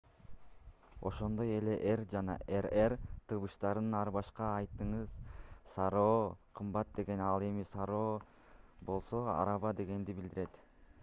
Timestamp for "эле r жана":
1.57-2.37